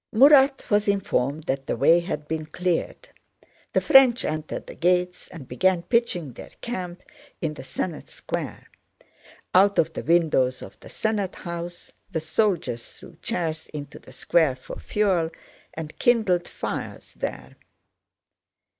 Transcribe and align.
Murat 0.11 0.67
was 0.71 0.87
informed 0.87 1.43
that 1.43 1.67
the 1.67 1.77
way 1.77 1.99
had 1.99 2.27
been 2.27 2.47
cleared. 2.47 3.09
The 3.73 3.81
French 3.81 4.25
entered 4.25 4.65
the 4.65 4.73
gates 4.73 5.27
and 5.27 5.47
began 5.47 5.83
pitching 5.83 6.33
their 6.33 6.49
camp 6.61 7.03
in 7.39 7.53
the 7.53 7.63
Senate 7.63 8.09
Square. 8.09 8.71
Out 9.53 9.77
of 9.77 9.93
the 9.93 10.01
windows 10.01 10.63
of 10.63 10.79
the 10.79 10.89
Senate 10.89 11.35
House 11.35 11.91
the 12.09 12.19
soldiers 12.19 12.93
threw 12.93 13.15
chairs 13.21 13.67
into 13.75 13.99
the 13.99 14.11
Square 14.11 14.55
for 14.55 14.79
fuel 14.79 15.29
and 15.75 15.99
kindled 15.99 16.47
fires 16.47 17.13
there. 17.13 17.55